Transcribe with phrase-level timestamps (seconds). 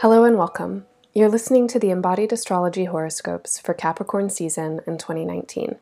[0.00, 0.84] Hello and welcome.
[1.14, 5.76] You're listening to the Embodied Astrology Horoscopes for Capricorn season in 2019.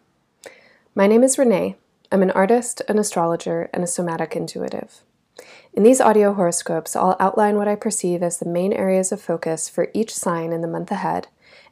[0.95, 1.75] My name is Renee.
[2.13, 5.01] I'm an artist, an astrologer, and a somatic intuitive.
[5.73, 9.69] In these audio horoscopes, I'll outline what I perceive as the main areas of focus
[9.69, 11.27] for each sign in the month ahead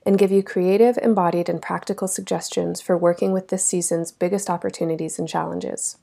[0.05, 5.17] and give you creative, embodied, and practical suggestions for working with this season's biggest opportunities
[5.17, 5.97] and challenges.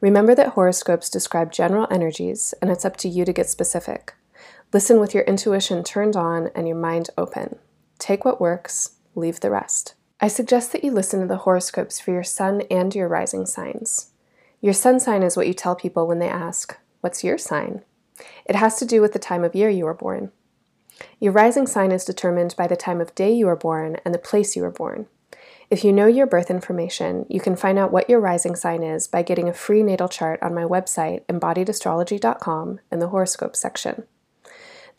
[0.00, 4.14] Remember that horoscopes describe general energies, and it's up to you to get specific.
[4.72, 7.58] Listen with your intuition turned on and your mind open.
[7.98, 9.94] Take what works, leave the rest.
[10.20, 14.10] I suggest that you listen to the horoscopes for your sun and your rising signs.
[14.60, 17.82] Your sun sign is what you tell people when they ask, What's your sign?
[18.44, 20.30] It has to do with the time of year you were born.
[21.18, 24.18] Your rising sign is determined by the time of day you were born and the
[24.18, 25.06] place you were born.
[25.70, 29.06] If you know your birth information, you can find out what your rising sign is
[29.06, 34.04] by getting a free natal chart on my website, embodiedastrology.com, in the horoscope section.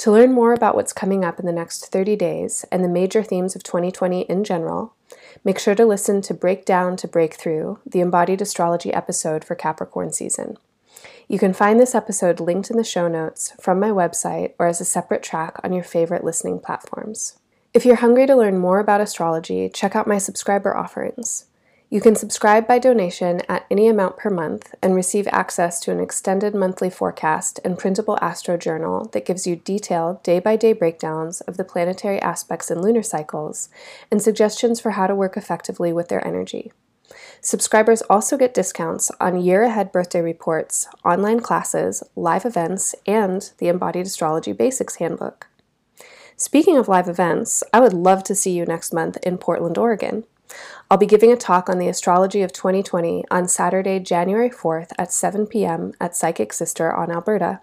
[0.02, 3.22] To learn more about what's coming up in the next 30 days and the major
[3.22, 4.96] themes of 2020 in general,
[5.44, 10.58] make sure to listen to Breakdown to Breakthrough, the embodied astrology episode for Capricorn season.
[11.28, 14.82] You can find this episode linked in the show notes from my website or as
[14.82, 17.38] a separate track on your favorite listening platforms.
[17.72, 21.46] If you're hungry to learn more about astrology, check out my subscriber offerings.
[21.94, 26.00] You can subscribe by donation at any amount per month and receive access to an
[26.00, 31.42] extended monthly forecast and printable astro journal that gives you detailed day by day breakdowns
[31.42, 33.68] of the planetary aspects and lunar cycles
[34.10, 36.72] and suggestions for how to work effectively with their energy.
[37.42, 43.68] Subscribers also get discounts on year ahead birthday reports, online classes, live events, and the
[43.68, 45.48] Embodied Astrology Basics Handbook.
[46.38, 50.24] Speaking of live events, I would love to see you next month in Portland, Oregon.
[50.90, 55.14] I'll be giving a talk on the astrology of 2020 on Saturday, January 4th at
[55.14, 55.94] 7 p.m.
[56.00, 57.62] at Psychic Sister on Alberta.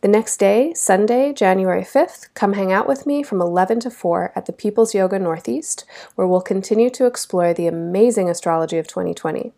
[0.00, 4.32] The next day, Sunday, January 5th, come hang out with me from 11 to 4
[4.34, 5.84] at the People's Yoga Northeast,
[6.14, 9.52] where we'll continue to explore the amazing astrology of 2020.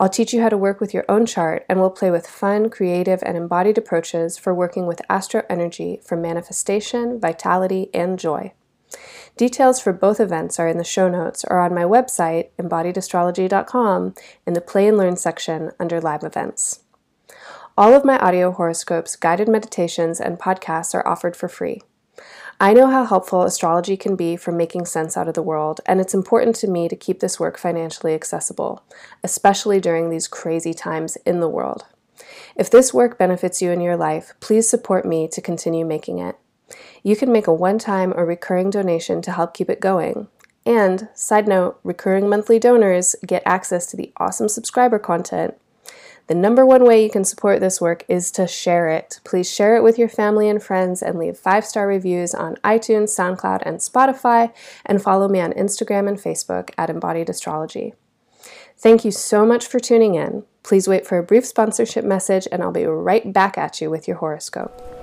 [0.00, 2.70] I'll teach you how to work with your own chart, and we'll play with fun,
[2.70, 8.52] creative, and embodied approaches for working with astro energy for manifestation, vitality, and joy.
[9.38, 14.52] Details for both events are in the show notes or on my website, embodiedastrology.com, in
[14.52, 16.80] the Play and Learn section under Live Events.
[17.76, 21.82] All of my audio horoscopes, guided meditations, and podcasts are offered for free.
[22.58, 26.00] I know how helpful astrology can be for making sense out of the world, and
[26.00, 28.82] it's important to me to keep this work financially accessible,
[29.22, 31.86] especially during these crazy times in the world.
[32.56, 36.34] If this work benefits you in your life, please support me to continue making it.
[37.02, 40.28] You can make a one time or recurring donation to help keep it going.
[40.66, 45.54] And, side note, recurring monthly donors get access to the awesome subscriber content.
[46.26, 49.20] The number one way you can support this work is to share it.
[49.24, 53.16] Please share it with your family and friends and leave five star reviews on iTunes,
[53.18, 54.52] SoundCloud, and Spotify,
[54.84, 57.94] and follow me on Instagram and Facebook at Embodied Astrology.
[58.76, 60.44] Thank you so much for tuning in.
[60.62, 64.06] Please wait for a brief sponsorship message, and I'll be right back at you with
[64.06, 64.97] your horoscope.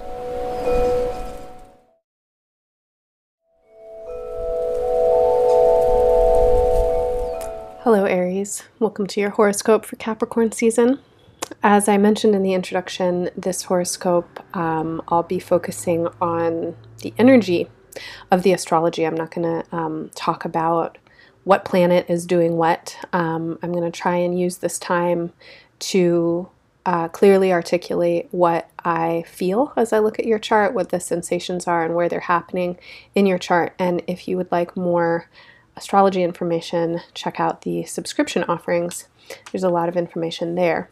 [8.45, 8.61] Aries.
[8.77, 10.99] Welcome to your horoscope for Capricorn season.
[11.63, 17.67] As I mentioned in the introduction, this horoscope, um, I'll be focusing on the energy
[18.29, 19.03] of the astrology.
[19.03, 20.99] I'm not going to um, talk about
[21.43, 22.95] what planet is doing what.
[23.13, 25.33] Um, I'm going to try and use this time
[25.79, 26.47] to
[26.85, 31.65] uh, clearly articulate what I feel as I look at your chart, what the sensations
[31.65, 32.77] are, and where they're happening
[33.15, 33.73] in your chart.
[33.79, 35.29] And if you would like more
[35.77, 39.07] astrology information, check out the subscription offerings.
[39.51, 40.89] There's a lot of information there.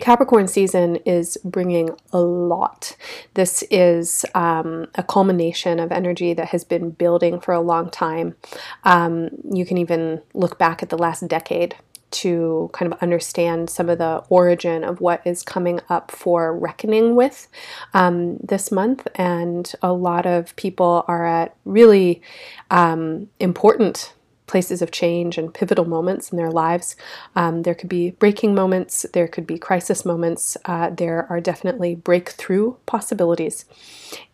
[0.00, 2.96] Capricorn season is bringing a lot.
[3.34, 8.34] This is um, a culmination of energy that has been building for a long time.
[8.82, 11.76] Um, you can even look back at the last decade
[12.14, 17.14] to kind of understand some of the origin of what is coming up for reckoning
[17.14, 17.48] with
[17.92, 19.06] um, this month.
[19.16, 22.22] And a lot of people are at really
[22.70, 24.14] um, important
[24.46, 26.96] places of change and pivotal moments in their lives.
[27.34, 31.94] Um, there could be breaking moments, there could be crisis moments, uh, there are definitely
[31.94, 33.64] breakthrough possibilities.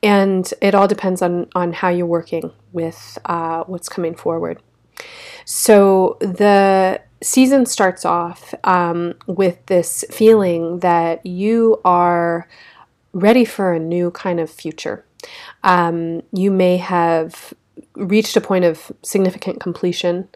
[0.03, 4.61] And it all depends on, on how you're working with uh, what's coming forward.
[5.45, 12.49] So the season starts off um, with this feeling that you are
[13.13, 15.05] ready for a new kind of future.
[15.65, 17.53] Um, you may have
[17.95, 20.29] reached a point of significant completion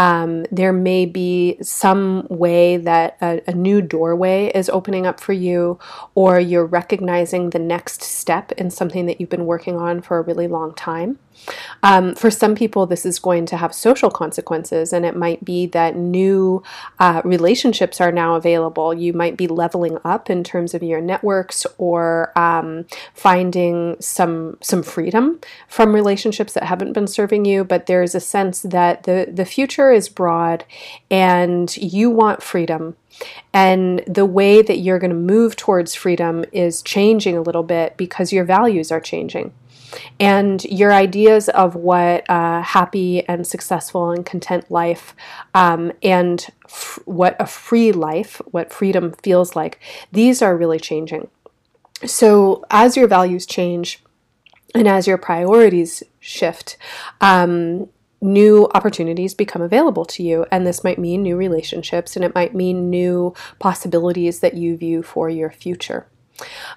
[0.00, 5.34] Um, there may be some way that a, a new doorway is opening up for
[5.34, 5.78] you,
[6.14, 10.22] or you're recognizing the next step in something that you've been working on for a
[10.22, 11.18] really long time.
[11.82, 15.66] Um, for some people, this is going to have social consequences, and it might be
[15.66, 16.62] that new
[16.98, 18.92] uh, relationships are now available.
[18.92, 24.82] You might be leveling up in terms of your networks, or um, finding some some
[24.82, 27.64] freedom from relationships that haven't been serving you.
[27.64, 30.64] But there's a sense that the the future is broad,
[31.10, 32.96] and you want freedom.
[33.52, 37.96] And the way that you're going to move towards freedom is changing a little bit
[37.96, 39.52] because your values are changing
[40.18, 45.14] and your ideas of what a happy and successful and content life
[45.54, 49.80] um, and f- what a free life, what freedom feels like,
[50.12, 51.28] these are really changing.
[52.04, 54.02] So, as your values change
[54.74, 56.76] and as your priorities shift,
[57.20, 57.88] um,
[58.20, 60.46] new opportunities become available to you.
[60.50, 65.02] And this might mean new relationships and it might mean new possibilities that you view
[65.02, 66.06] for your future.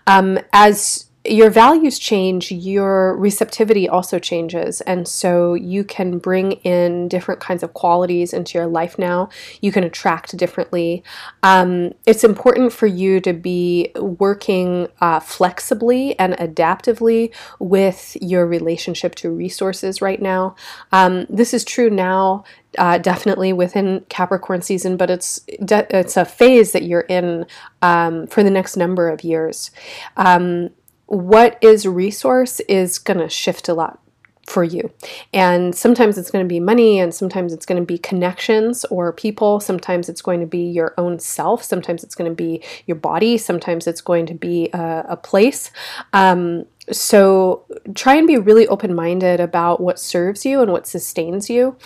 [0.07, 4.81] Um, as your values change, your receptivity also changes.
[4.81, 9.29] And so you can bring in different kinds of qualities into your life now.
[9.61, 11.01] You can attract differently.
[11.41, 19.15] Um, it's important for you to be working uh, flexibly and adaptively with your relationship
[19.15, 20.55] to resources right now.
[20.91, 22.43] Um, this is true now.
[22.75, 27.45] Uh, definitely within Capricorn season, but it's de- it's a phase that you're in
[27.83, 29.69] um, for the next number of years.
[30.17, 30.71] Um,
[31.05, 33.99] what is resource is going to shift a lot
[34.45, 34.91] for you.
[35.33, 39.13] And sometimes it's going to be money, and sometimes it's going to be connections or
[39.13, 39.59] people.
[39.59, 41.63] Sometimes it's going to be your own self.
[41.63, 43.37] Sometimes it's going to be your body.
[43.37, 45.71] Sometimes it's going to be a, a place.
[46.11, 47.63] Um, so
[47.95, 51.77] try and be really open minded about what serves you and what sustains you,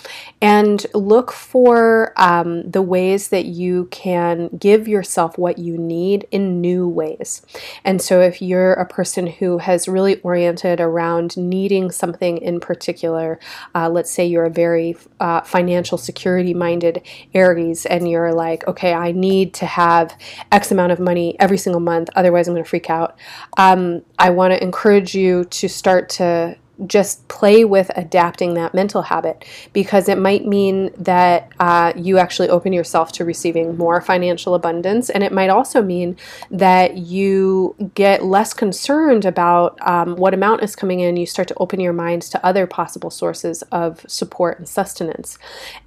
[0.42, 6.60] and look for um, the ways that you can give yourself what you need in
[6.60, 7.42] new ways.
[7.84, 13.38] And so, if you're a person who has really oriented around needing something in particular,
[13.76, 17.02] uh, let's say you're a very uh, financial security minded
[17.34, 20.16] Aries, and you're like, okay, I need to have
[20.50, 23.16] X amount of money every single month, otherwise, I'm going to freak out.
[23.56, 28.72] Um, I want to encourage encourage you to start to just play with adapting that
[28.72, 34.00] mental habit because it might mean that uh, you actually open yourself to receiving more
[34.00, 35.10] financial abundance.
[35.10, 36.16] And it might also mean
[36.50, 41.16] that you get less concerned about um, what amount is coming in.
[41.16, 45.38] You start to open your mind to other possible sources of support and sustenance.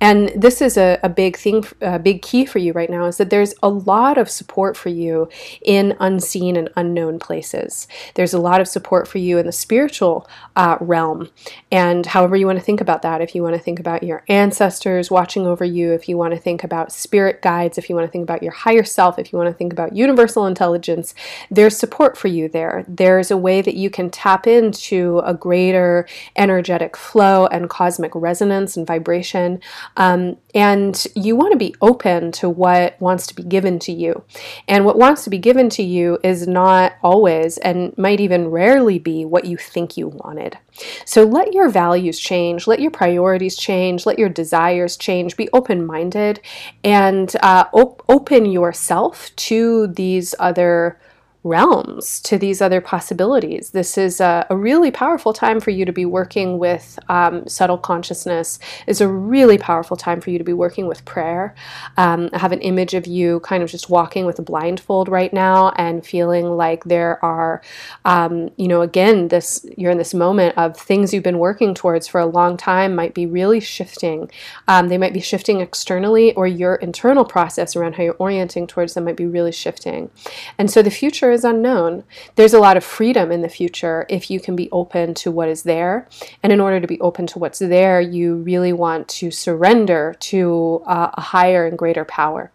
[0.02, 3.18] And this is a, a big thing, a big key for you right now is
[3.18, 5.30] that there's a lot of support for you
[5.62, 7.88] in unseen and unknown places.
[8.16, 11.30] There's a lot of support for you in the spiritual uh, realm.
[11.72, 14.24] And however you want to think about that, if you want to think about your
[14.28, 18.08] ancestors watching over you, if you want to think about spirit guides, if you want
[18.08, 21.14] to think about your higher self, if you want to think about universal intelligence,
[21.50, 22.86] there's support for you there.
[22.88, 28.76] There's a way that you can tap into a greater energetic flow and cosmic resonance
[28.76, 29.60] and vibration.
[29.98, 34.24] Um, and you want to be open to what wants to be given to you.
[34.68, 39.00] And what wants to be given to you is not always and might even rarely
[39.00, 40.58] be what you think you wanted.
[41.06, 45.38] So let your values change, let your priorities change, let your desires change.
[45.38, 46.42] Be open minded
[46.84, 51.00] and uh, op- open yourself to these other
[51.44, 53.72] realms to these other possibilities.
[53.72, 57.80] This is a, a, really powerful time for you to be working with um, subtle
[57.80, 58.60] consciousness.
[58.86, 61.56] Is a really powerful time for you to be working with prayer.
[61.98, 65.34] Um, I have an image of you kind of just walking with a blindfold right
[65.34, 67.64] now and feeling like there are,
[68.06, 72.08] um, you know, again, this you're in this moment of things you've been working towards
[72.08, 74.30] for a long time might be really shifting.
[74.68, 78.94] Um, they might be shifting externally, or your internal process around how you're orienting towards
[78.94, 80.12] them might be really shifting.
[80.60, 82.04] And so the future is unknown.
[82.36, 85.50] There's a lot of freedom in the future if you can be open to what
[85.50, 86.08] is there.
[86.44, 90.84] And in order to be open to what's there, you really want to surrender to
[90.86, 92.52] uh, a higher and greater power.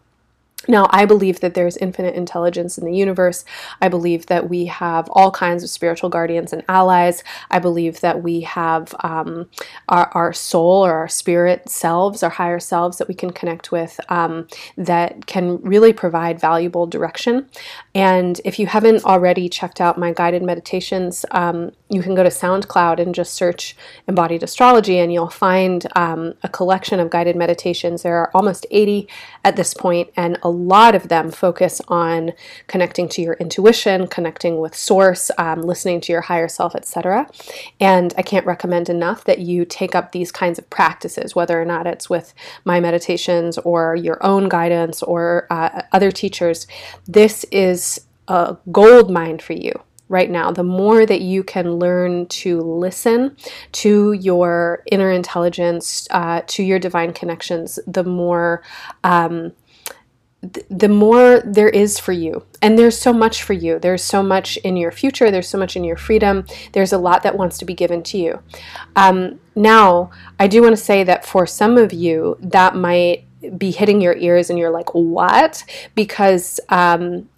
[0.69, 3.45] Now, I believe that there's infinite intelligence in the universe.
[3.81, 7.23] I believe that we have all kinds of spiritual guardians and allies.
[7.51, 9.49] I believe that we have um,
[9.89, 13.99] our, our, soul or our spirit selves, our higher selves that we can connect with
[14.11, 14.47] um,
[14.77, 17.49] that can really provide valuable direction.
[17.95, 22.29] And if you haven't already checked out my guided meditations, um, you can go to
[22.29, 23.77] SoundCloud and just search
[24.09, 28.03] embodied astrology, and you'll find um, a collection of guided meditations.
[28.03, 29.09] There are almost 80
[29.45, 32.33] at this point, and a lot of them focus on
[32.67, 37.29] connecting to your intuition, connecting with source, um, listening to your higher self, etc.
[37.81, 41.65] And I can't recommend enough that you take up these kinds of practices, whether or
[41.65, 42.35] not it's with
[42.65, 46.67] my meditations or your own guidance or uh, other teachers.
[47.07, 49.73] This is a gold mine for you
[50.09, 50.51] right now.
[50.53, 53.37] The more that you can learn to listen
[53.73, 58.63] to your inner intelligence, uh, to your divine connections, the more.
[59.05, 59.53] Um,
[60.69, 62.45] the more there is for you.
[62.61, 63.79] And there's so much for you.
[63.79, 65.31] There's so much in your future.
[65.31, 66.47] There's so much in your freedom.
[66.73, 68.43] There's a lot that wants to be given to you.
[68.95, 73.25] Um, now, I do want to say that for some of you, that might
[73.57, 75.65] be hitting your ears and you're like, what?
[75.95, 77.29] Because um,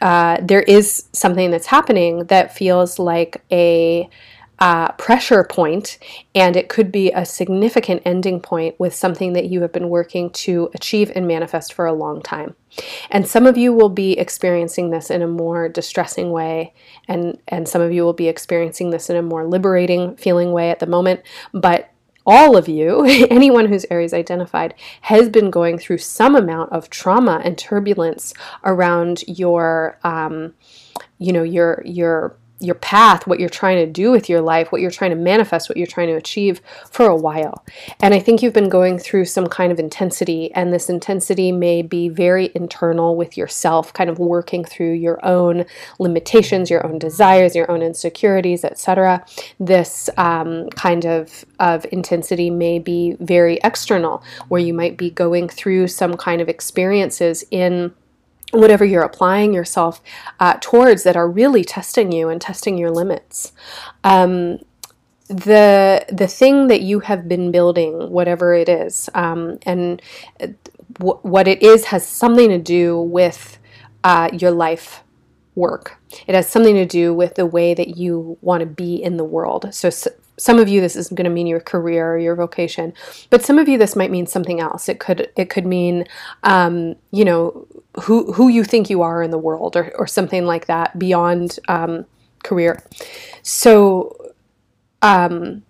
[0.00, 4.08] uh, there is something that's happening that feels like a
[4.60, 5.98] uh, pressure point,
[6.34, 10.28] and it could be a significant ending point with something that you have been working
[10.30, 12.54] to achieve and manifest for a long time.
[13.10, 16.74] And some of you will be experiencing this in a more distressing way,
[17.08, 20.70] and, and some of you will be experiencing this in a more liberating feeling way
[20.70, 21.22] at the moment.
[21.54, 21.90] But
[22.26, 27.40] all of you, anyone whose Aries identified, has been going through some amount of trauma
[27.42, 30.52] and turbulence around your, um,
[31.18, 34.80] you know, your your your path, what you're trying to do with your life, what
[34.80, 37.64] you're trying to manifest, what you're trying to achieve for a while.
[38.00, 41.82] And I think you've been going through some kind of intensity, and this intensity may
[41.82, 45.64] be very internal with yourself, kind of working through your own
[45.98, 49.24] limitations, your own desires, your own insecurities, etc.
[49.58, 55.48] This um, kind of, of intensity may be very external, where you might be going
[55.48, 57.92] through some kind of experiences in
[58.52, 60.00] whatever you're applying yourself
[60.40, 63.52] uh, towards that are really testing you and testing your limits.
[64.04, 64.58] Um,
[65.28, 70.02] the the thing that you have been building, whatever it is, um, and
[70.94, 73.58] w- what it is has something to do with
[74.02, 75.04] uh, your life
[75.54, 75.98] work.
[76.26, 79.24] It has something to do with the way that you want to be in the
[79.24, 79.72] world.
[79.72, 79.90] So,
[80.40, 82.94] some of you this is going to mean your career or your vocation,
[83.28, 84.88] but some of you this might mean something else.
[84.88, 86.06] It could it could mean
[86.42, 87.66] um, you know
[88.02, 91.58] who who you think you are in the world or or something like that beyond
[91.68, 92.06] um,
[92.42, 92.82] career.
[93.42, 94.16] So.
[95.02, 95.62] Um,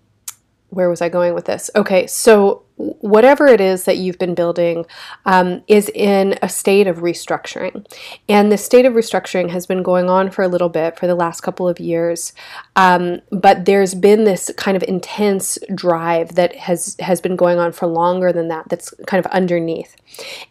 [0.71, 1.69] where was I going with this?
[1.75, 2.63] Okay, so
[3.01, 4.87] whatever it is that you've been building
[5.27, 7.87] um, is in a state of restructuring.
[8.29, 11.15] And the state of restructuring has been going on for a little bit for the
[11.15, 12.33] last couple of years.
[12.77, 17.73] Um, but there's been this kind of intense drive that has, has been going on
[17.73, 19.97] for longer than that, that's kind of underneath.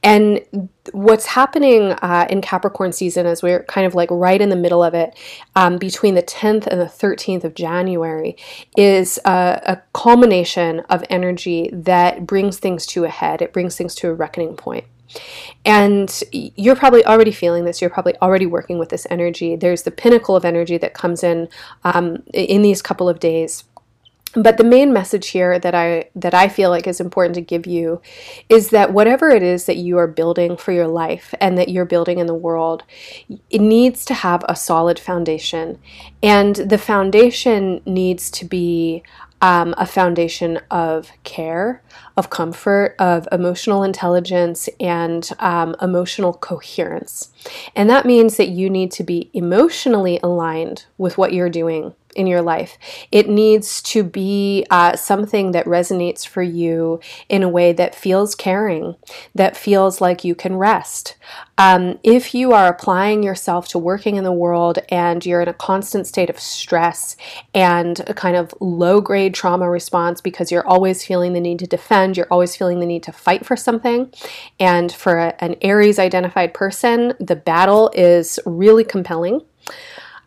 [0.03, 4.55] And what's happening uh, in Capricorn season is we're kind of like right in the
[4.55, 5.17] middle of it
[5.55, 8.35] um, between the 10th and the 13th of January
[8.77, 13.95] is a, a culmination of energy that brings things to a head, it brings things
[13.95, 14.85] to a reckoning point.
[15.65, 17.81] And you're probably already feeling this.
[17.81, 19.55] You're probably already working with this energy.
[19.55, 21.49] There's the pinnacle of energy that comes in
[21.83, 23.63] um, in these couple of days
[24.35, 27.65] but the main message here that I that I feel like is important to give
[27.65, 28.01] you
[28.47, 31.85] is that whatever it is that you are building for your life and that you're
[31.85, 32.83] building in the world,
[33.49, 35.79] it needs to have a solid foundation.
[36.21, 39.03] And the foundation needs to be
[39.41, 41.81] um, a foundation of care,
[42.17, 47.31] of comfort, of emotional intelligence, and um, emotional coherence.
[47.75, 52.27] And that means that you need to be emotionally aligned with what you're doing in
[52.27, 52.77] your life.
[53.11, 58.35] It needs to be uh, something that resonates for you in a way that feels
[58.35, 58.95] caring,
[59.35, 61.15] that feels like you can rest.
[61.57, 65.53] Um, if you are applying yourself to working in the world and you're in a
[65.53, 67.17] constant state of stress
[67.53, 71.67] and a kind of low grade trauma response because you're always feeling the need to
[71.67, 74.11] defend, you're always feeling the need to fight for something,
[74.59, 79.41] and for a, an Aries identified person, the battle is really compelling.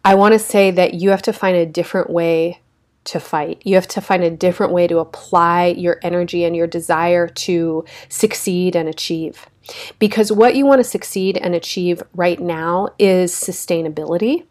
[0.04, 2.60] I want to say that you have to find a different way
[3.04, 3.60] to fight.
[3.64, 7.84] You have to find a different way to apply your energy and your desire to
[8.08, 9.46] succeed and achieve.
[9.98, 14.44] Because what you want to succeed and achieve right now is sustainability.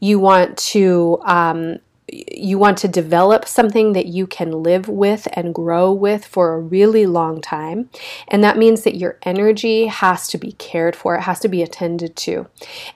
[0.00, 5.54] You want to um, you want to develop something that you can live with and
[5.54, 7.88] grow with for a really long time.
[8.28, 11.62] And that means that your energy has to be cared for, it has to be
[11.62, 12.46] attended to.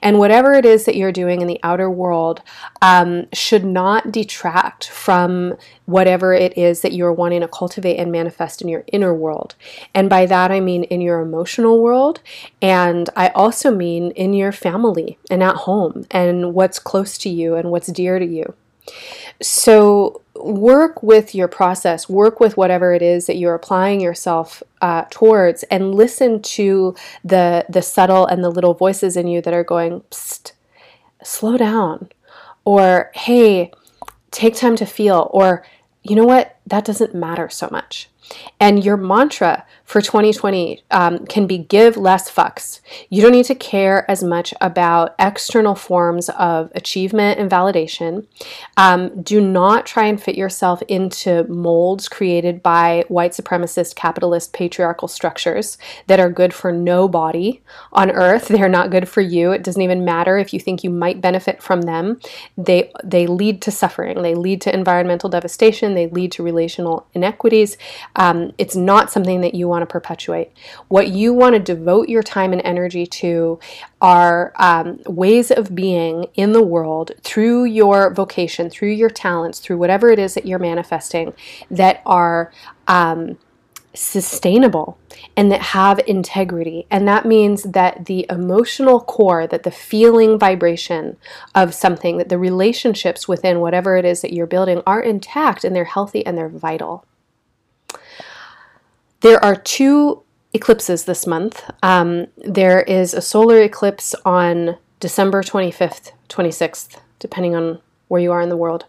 [0.01, 2.41] And whatever it is that you're doing in the outer world
[2.83, 8.61] um, should not detract from whatever it is that you're wanting to cultivate and manifest
[8.61, 9.55] in your inner world.
[9.95, 12.21] And by that, I mean in your emotional world.
[12.61, 17.55] And I also mean in your family and at home and what's close to you
[17.55, 18.53] and what's dear to you.
[19.41, 25.05] So, work with your process, work with whatever it is that you're applying yourself uh,
[25.09, 29.63] towards, and listen to the the subtle and the little voices in you that are
[29.63, 30.53] going, Psst,
[31.23, 32.09] slow down,
[32.65, 33.71] or hey,
[34.31, 35.65] take time to feel, or
[36.03, 38.09] you know what, that doesn't matter so much.
[38.59, 42.79] And your mantra for 2020 um, can be give less fucks.
[43.09, 48.27] You don't need to care as much about external forms of achievement and validation.
[48.77, 55.07] Um, do not try and fit yourself into molds created by white supremacist, capitalist, patriarchal
[55.07, 57.59] structures that are good for nobody
[57.91, 58.47] on earth.
[58.59, 59.53] They're not good for you.
[59.53, 62.19] It doesn't even matter if you think you might benefit from them.
[62.55, 67.75] They, they lead to suffering, they lead to environmental devastation, they lead to relational inequities.
[68.15, 70.51] Um, it's not something that you want to perpetuate.
[70.87, 73.59] What you want to devote your time and energy to
[74.01, 79.77] are um, ways of being in the world through your vocation, through your talents, through
[79.77, 81.33] whatever it is that you're manifesting
[81.69, 82.51] that are.
[82.87, 83.37] Um,
[83.93, 84.97] sustainable
[85.35, 86.85] and that have integrity.
[86.91, 91.17] And that means that the emotional core, that the feeling vibration
[91.55, 95.75] of something, that the relationships within whatever it is that you're building are intact and
[95.75, 97.05] they're healthy and they're vital.
[99.21, 100.23] There are two
[100.53, 101.69] eclipses this month.
[101.83, 108.41] Um, there is a solar eclipse on December 25th, 26th, depending on where you are
[108.41, 108.85] in the world.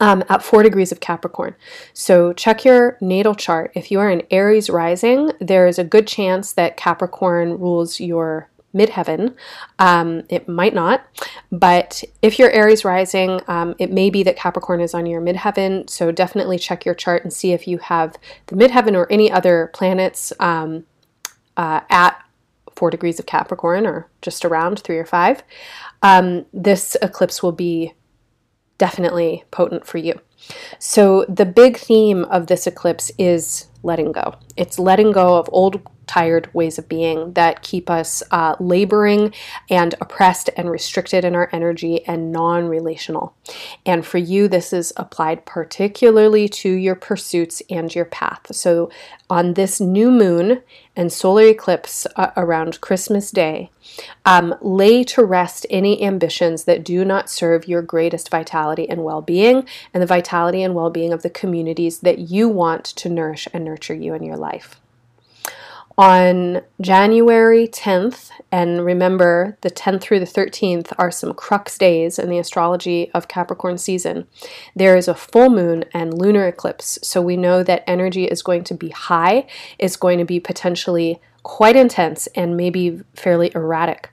[0.00, 1.56] Um, at four degrees of Capricorn.
[1.92, 3.72] So check your natal chart.
[3.74, 8.48] If you are an Aries rising, there is a good chance that Capricorn rules your
[8.78, 9.34] midheaven.
[9.78, 11.04] Um, it might not,
[11.50, 15.90] but if you're Aries rising, um, it may be that Capricorn is on your midheaven.
[15.90, 18.16] So definitely check your chart and see if you have
[18.46, 20.86] the midheaven or any other planets um,
[21.56, 22.22] uh, at
[22.78, 25.42] four degrees of Capricorn or just around three or five.
[26.02, 27.94] Um, this eclipse will be
[28.78, 30.20] definitely potent for you.
[30.78, 34.36] So, the big theme of this eclipse is letting go.
[34.56, 39.32] It's letting go of old tired ways of being that keep us uh, laboring
[39.70, 43.34] and oppressed and restricted in our energy and non relational.
[43.86, 48.46] And for you, this is applied particularly to your pursuits and your path.
[48.52, 48.90] So,
[49.30, 50.62] on this new moon
[50.96, 53.70] and solar eclipse uh, around Christmas Day,
[54.24, 59.22] um, lay to rest any ambitions that do not serve your greatest vitality and well
[59.22, 63.48] being, and the vitality and well being of the communities that you want to nourish
[63.52, 64.80] and nurture you in your life
[65.98, 72.30] on January 10th, and remember the 10th through the 13th are some crux days in
[72.30, 74.28] the astrology of Capricorn season.
[74.76, 78.62] There is a full moon and lunar eclipse, so we know that energy is going
[78.64, 79.48] to be high,
[79.80, 84.10] is going to be potentially quite intense, and maybe fairly erratic.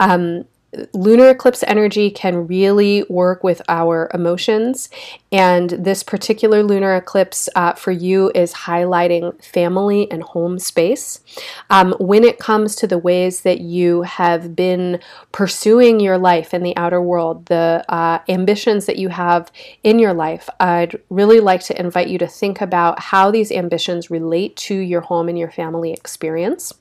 [0.00, 0.46] Um,
[0.92, 4.88] lunar eclipse energy can really work with our emotions.
[5.30, 11.20] And this particular lunar eclipse uh, for you is highlighting family and home space.
[11.68, 15.00] Um, when it comes to the ways that you have been
[15.32, 20.14] pursuing your life in the outer world, the uh, ambitions that you have in your
[20.14, 24.74] life, I'd really like to invite you to think about how these ambitions relate to
[24.74, 26.72] your home and your family experience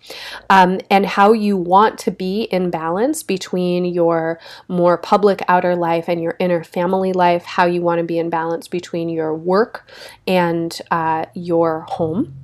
[0.49, 6.07] um, and how you want to be in balance between your more public outer life
[6.07, 9.89] and your inner family life, how you want to be in balance between your work
[10.27, 12.35] and uh, your home.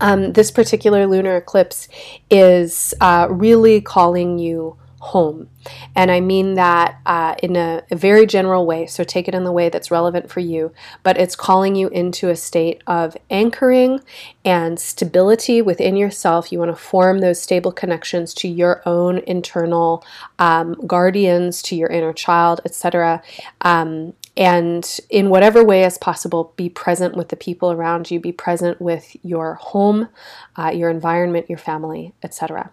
[0.00, 1.86] Um, this particular lunar eclipse
[2.28, 5.48] is uh, really calling you home.
[5.96, 9.42] And I mean that uh, in a, a, very general way, so take it in
[9.42, 13.98] the way that's relevant for you, but it's calling you into a state of anchoring
[14.44, 16.52] and stability within yourself.
[16.52, 20.04] You want to form those stable connections to your own internal
[20.38, 23.24] um, guardians, to your inner child, etc.
[23.62, 28.32] Um, and in whatever way as possible, be present with the people around you, be
[28.32, 30.08] present with your home,
[30.56, 32.72] uh, your environment, your family, etc.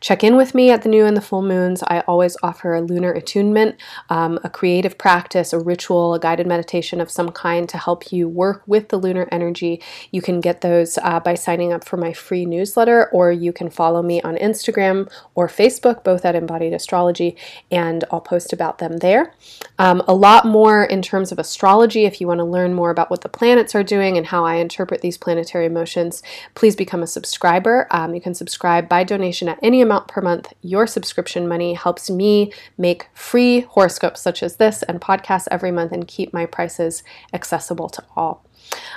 [0.00, 1.82] Check in with me at the new and the full moons.
[1.86, 3.76] I always offer a lunar attunement,
[4.10, 8.28] um, a creative practice, a ritual, a guided meditation of some kind to help you
[8.28, 9.80] work with the lunar energy.
[10.10, 13.70] You can get those uh, by signing up for my free newsletter, or you can
[13.70, 17.36] follow me on Instagram or Facebook, both at Embodied Astrology,
[17.70, 19.34] and I'll post about them there.
[19.78, 22.04] Um, a lot more in terms of astrology.
[22.04, 24.56] If you want to learn more about what the planets are doing and how I
[24.56, 26.22] interpret these planetary motions,
[26.54, 27.86] please become a subscriber.
[27.90, 30.52] Um, you can subscribe by donation at any amount per month.
[30.62, 35.92] Your subscription money helps me make free horoscopes such as this and podcasts every month
[35.92, 38.44] and keep my prices accessible to all.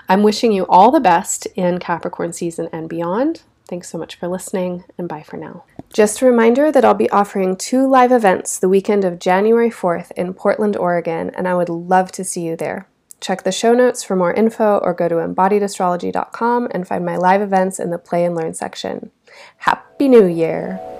[0.10, 3.44] I'm wishing you all the best in Capricorn season and beyond.
[3.68, 5.66] Thanks so much for listening, and bye for now.
[5.92, 10.12] Just a reminder that I'll be offering two live events the weekend of January 4th
[10.12, 12.88] in Portland, Oregon, and I would love to see you there.
[13.20, 17.42] Check the show notes for more info or go to embodiedastrology.com and find my live
[17.42, 19.12] events in the Play and Learn section.
[19.58, 20.97] Happy New Year!